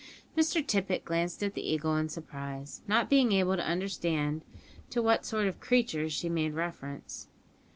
Mr 0.35 0.65
Tippet 0.65 1.05
glanced 1.05 1.43
at 1.43 1.53
the 1.53 1.61
Eagle 1.61 1.95
in 1.95 2.09
surprise, 2.09 2.81
not 2.87 3.07
being 3.07 3.31
able 3.33 3.55
to 3.55 3.63
understand 3.63 4.41
to 4.89 4.99
what 4.99 5.27
sort 5.27 5.45
of 5.45 5.59
"creatures" 5.59 6.11
she 6.11 6.27
made 6.27 6.55
reference. 6.55 7.27